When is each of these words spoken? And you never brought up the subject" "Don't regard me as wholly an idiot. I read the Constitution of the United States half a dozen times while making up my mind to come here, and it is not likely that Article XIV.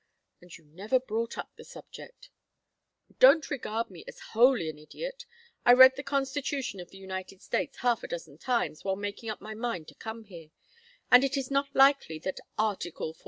And 0.41 0.57
you 0.57 0.65
never 0.65 0.99
brought 0.99 1.37
up 1.37 1.51
the 1.55 1.63
subject" 1.63 2.31
"Don't 3.19 3.51
regard 3.51 3.91
me 3.91 4.03
as 4.07 4.19
wholly 4.33 4.67
an 4.67 4.79
idiot. 4.79 5.27
I 5.63 5.73
read 5.73 5.95
the 5.95 6.01
Constitution 6.01 6.79
of 6.79 6.89
the 6.89 6.97
United 6.97 7.39
States 7.43 7.77
half 7.81 8.01
a 8.01 8.07
dozen 8.07 8.39
times 8.39 8.83
while 8.83 8.95
making 8.95 9.29
up 9.29 9.41
my 9.41 9.53
mind 9.53 9.87
to 9.89 9.93
come 9.93 10.23
here, 10.23 10.49
and 11.11 11.23
it 11.23 11.37
is 11.37 11.51
not 11.51 11.75
likely 11.75 12.17
that 12.17 12.39
Article 12.57 13.13
XIV. 13.13 13.19